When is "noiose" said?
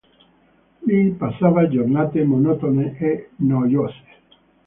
3.35-4.03